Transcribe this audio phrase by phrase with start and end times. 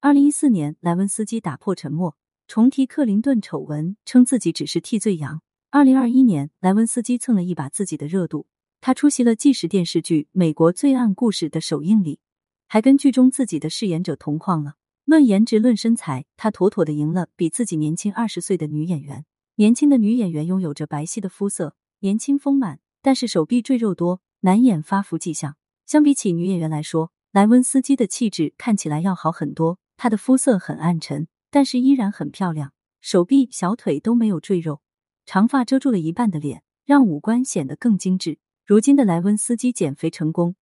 [0.00, 2.16] 二零一四年，莱文斯基打破沉默，
[2.46, 5.42] 重提克林顿丑闻，称自己只是替罪羊。
[5.70, 8.46] 二零二一年，莱文斯基蹭了一把自己的热度，
[8.80, 12.20] 他出席了纪实电视剧《美国罪案故事》的首映礼，
[12.68, 14.74] 还跟剧中自己的饰演者同框了。
[15.04, 19.24] 论颜值，论身材，他妥妥的赢了比自己年轻二十岁的女演员。
[19.56, 25.56] 年轻的女演员拥有着白皙的肤色，年轻丰满，但是手臂赘肉多，难掩发福迹象。
[25.84, 29.80] 相比起女演员来说，莱温斯基的气质看起来要好很多。
[29.98, 34.80] 她的肤色很暗沉，但是依然很漂亮，手臂、小腿都没有赘肉。
[35.26, 38.38] 长发遮住了一半的脸，让五官显得更精致。
[38.64, 40.54] 如今的莱温斯基减肥成功，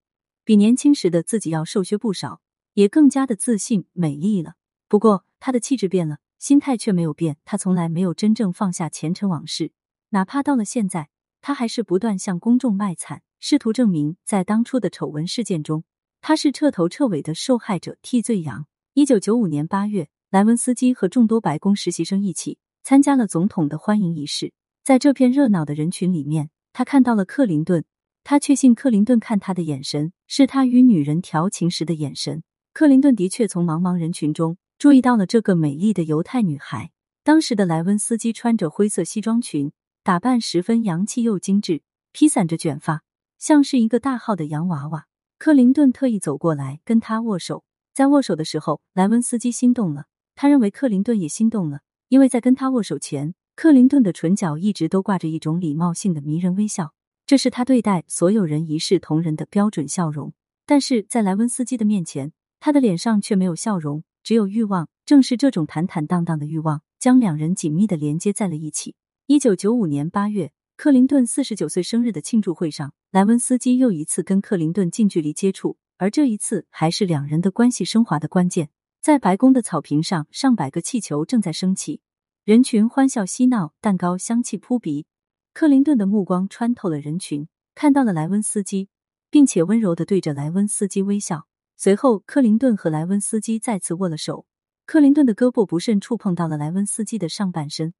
[0.43, 2.41] 比年轻时的自己要瘦削不少，
[2.73, 4.55] 也更加的自信美丽了。
[4.89, 7.37] 不过，他的气质变了，心态却没有变。
[7.45, 9.73] 他从来没有真正放下前尘往事，
[10.11, 11.11] 哪怕到了现在，
[11.43, 15.85] 他还是不断向公众卖惨，试图证明在当初的丑闻事件中，
[16.23, 18.67] 他是彻头彻尾的受害者、替罪羊。
[18.97, 22.57] 一九九五年八月，莱文斯基和众多白宫实习生一起。
[22.83, 27.85] 参加了总统的欢迎仪式，在这片热闹的人群里面，他看到了克林顿。
[28.25, 32.43] 他确信克林顿看他的眼神是他与女人调情时的眼神。
[32.73, 36.91] 克林顿的确从茫茫人群中注意到了这个美丽的犹太女孩。
[37.23, 39.73] 当时的莱温斯基穿着灰色西装裙，
[40.03, 43.03] 打扮十分洋气又精致，披散着卷发，
[43.39, 45.05] 像是一个大号的洋娃娃。
[45.37, 47.66] 克林顿特意走过来跟他握手，
[47.97, 50.05] 在握手的时候，莱温斯基心动了。
[50.35, 51.81] 他认为克林顿也心动了。
[52.11, 56.93] 因为在跟他握手前，克林顿的唇角一直都挂着一种礼貌性的迷人微笑，
[57.25, 60.35] 这是他对待所有人一视同仁的标准笑容。
[60.67, 64.91] 但是在莱温斯基的面前，他的脸上却没有笑容，只有欲望。
[65.07, 68.95] 正是这种坦坦荡荡的欲望，将两人紧密的连接在了一起。
[69.27, 78.71] 一九九五年八月，克林顿四十九岁生日的庆祝会上，莱文斯基又一次跟克林顿近距离接触，而这一次还是两人的关系升华的关键。
[79.01, 82.01] 在白宫的草坪上，上百个气球正在升起，
[82.45, 85.07] 人群欢笑嬉闹，蛋糕香气扑鼻。
[85.53, 88.89] 克林顿的目光穿透了人群，看到了莱温斯基，
[89.31, 91.47] 并且温柔的对着莱温斯基微笑。
[91.77, 94.45] 随后，克林顿和莱温斯基再次握了手。
[94.87, 97.95] 克林顿的胳膊不慎触碰到了莱温斯基的上半身，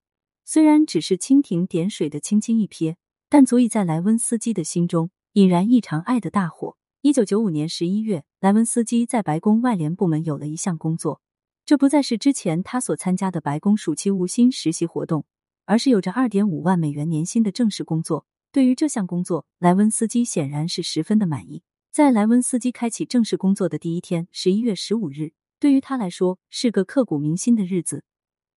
[0.45, 2.97] 虽然只是蜻蜓点水的轻轻一瞥，
[3.29, 6.77] 但足以在莱温斯基的心中引燃一场爱的大火。
[7.07, 11.21] 一九九五年十一月，莱文斯基在白宫外联部门有了一项工作，
[11.65, 15.25] 这不再是之前他所参加的白宫暑期无薪实习活动，
[15.67, 18.27] 而是有着二点五万美元年薪的正式工作。
[18.51, 21.63] 对于这项工作，莱文斯基显然是十分的满意。
[21.93, 25.31] 在莱文斯基开启正式工作的第一天，十一月十五日，
[25.61, 28.03] 对于他来说是个刻骨铭心的日子，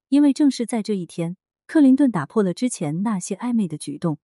[0.08, 4.18] 因为正是在这一天，克林顿打破了之前那些暧昧的举动，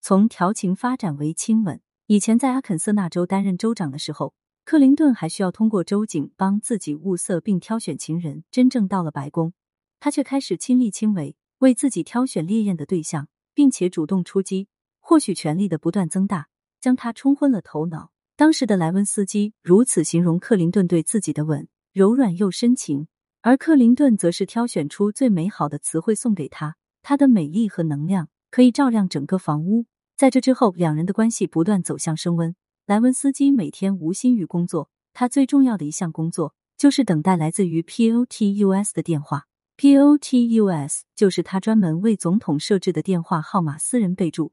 [0.00, 1.82] 从调情发展为亲吻。
[2.08, 4.32] 以前在阿肯色纳州担任州长的时候，
[4.64, 8.44] 克林顿还需要通过州警帮自己物色并挑选情人。
[8.48, 9.54] 真正到了白宫，
[9.98, 14.68] 他却开始亲力亲为，为自己挑选猎艳的对象，并且主动出击。
[15.00, 16.46] 或许权力的不断增大，
[16.80, 18.12] 将他冲昏了头脑。
[18.36, 23.08] 当时的莱文斯基如此形容克林顿对自己的吻：柔软又深情。
[23.42, 29.86] 而克林顿则是挑选出最美好的词汇送给他，她的美丽和能量可以照亮整个房屋。
[30.16, 32.56] 在这之后，两人的关系不断走向升温。
[32.86, 39.44] 莱文斯基每天无心于工作，他最重要的一项工作就是等待来自于 POTUS 的电话。
[39.76, 44.52] POTUS 就是他专门为总统设置的电话号码，私人备注。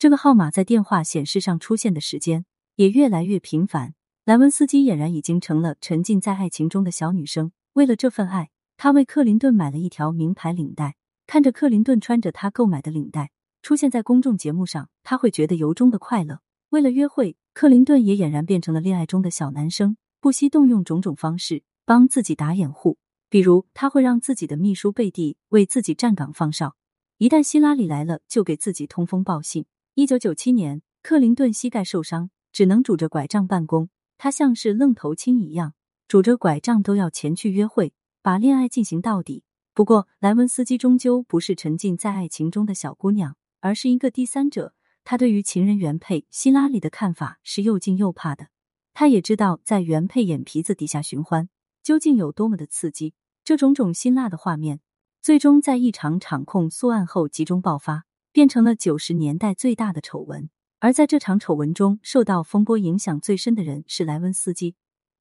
[0.00, 2.44] 这个号码在电话显示上出现的时间
[2.74, 3.94] 也越来越频繁。
[4.24, 7.52] 莱文斯基俨然已经成了沉浸在爱情中的小女生。
[7.74, 10.96] 为了这份爱，他为克林顿买了一条名牌领带。
[11.28, 13.30] 看着克林顿穿着他购买的领带。
[13.64, 16.40] 出现在公众节目上，他会觉得由衷的快乐。
[16.68, 22.98] 为了约会，克林顿也俨然变成了恋爱中的小男生，不惜动用种种方式帮自己打掩护。
[23.30, 26.76] 比如，他会让自己的秘书贝蒂为自己站岗放哨，
[27.16, 29.64] 一旦希拉里来了，就给自己通风报信。
[29.94, 33.88] 一九九七年，克林顿膝盖受伤，只能拄着拐杖办公。
[34.18, 35.72] 他像是愣头青一样，
[36.06, 39.42] 拄着拐杖都要前去约会，把恋爱进行到底。
[39.72, 43.36] 不过，莱文斯基终究不是沉浸在爱情中的小姑娘。
[43.64, 44.74] 而是一个第三者，
[45.04, 48.48] 他对于情人原配希拉里的看法是又敬又怕的。
[48.92, 51.48] 他也知道在原配眼皮子底下寻欢
[51.82, 53.14] 究竟有多么的刺激。
[53.42, 54.80] 这种种辛辣的画面，
[55.22, 60.50] 最终在一场场控诉案后集中爆发，变成了九十年代最大的丑闻。
[60.80, 64.74] 而在这场丑闻中，受到风波影响最深的人是莱温斯基。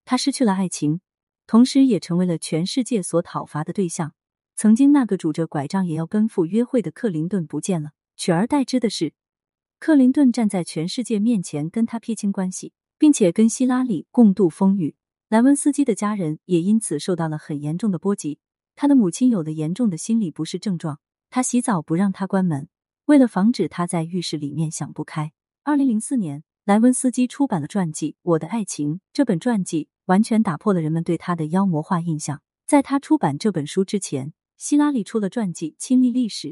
[0.04, 1.00] 他失去了爱情，
[1.48, 4.12] 同时也成为了全世界所讨伐的对象。
[4.58, 7.92] 曾经那个拄着拐杖也要奔赴约会的克林顿不见了。
[8.16, 9.14] 取而代之的是，
[9.80, 14.96] 克林顿站在全世界面前跟他撇清关系，并且跟希拉里共度风雨。
[15.30, 18.40] 莱温斯基的家人也因此受到了很严重的波及。
[18.76, 21.00] 他的母亲有了严重的心理不适症状，
[21.30, 22.70] 他洗澡不让他关门，
[23.06, 25.32] 为了防止他在浴室里面想不开。
[25.64, 32.42] 二零零四年，莱温斯基出版了传记《我的爱情》，这本传记完全打破了人们对他的妖魔化印象。
[32.66, 36.48] 在他出版这本书之前，希拉里出了传记《亲历历史》，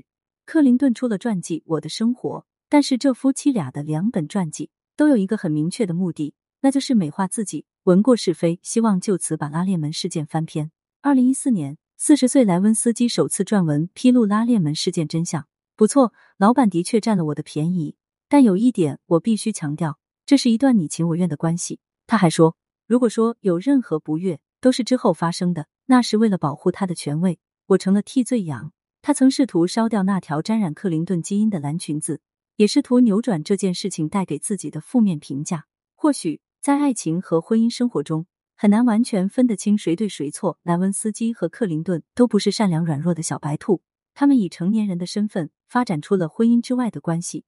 [0.52, 6.34] 克林顿出了传记《我的生活》，但是这夫妻俩的两本传记都有一个很明确的目的。
[6.60, 10.70] 那就是美化自己，闻过是非，希望就此把拉链门事件翻篇。
[11.00, 15.48] 二零一四年，四十岁莱温斯基首次撰文披露拉链门事件真相。
[15.78, 17.96] 不错，老板的确占了我的便宜，
[18.28, 21.80] 但有一点我必须强调，这是一段你情我愿的关系。
[22.06, 28.74] 他还说，如果说有任何不悦，都是之后发生的，那是为了保护他的权位，我成了替罪羊。
[29.02, 32.22] 他曾试图烧掉那条沾染克林顿基因的蓝裙子，
[32.56, 35.66] 也试图扭转这件事情带给自己的负面评价。
[35.96, 36.42] 或许。
[36.62, 40.60] 在爱情和婚姻生活中，很难完全分得清谁对谁错。
[40.62, 43.82] 莱文斯基和克林顿都不是善良软弱的小白兔，
[44.14, 47.46] 他们以成年人的身份发展出了婚姻之外的关系，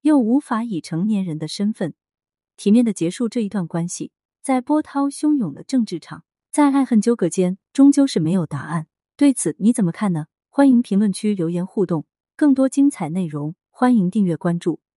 [0.00, 1.94] 又无法以成年人的身份
[2.56, 4.10] 体面的结束这一段关系。
[4.42, 8.88] 在波涛汹涌的政治场，在爱恨纠葛间，终究是没有答案。
[9.16, 10.26] 对此你怎么看呢？
[10.56, 14.80] 欢迎评论区留言互动，更多精彩内容，欢迎订阅关注。